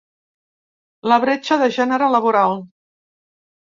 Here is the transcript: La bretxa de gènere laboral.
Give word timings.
La 1.13 1.21
bretxa 1.27 1.61
de 1.65 1.71
gènere 1.79 2.11
laboral. 2.19 2.61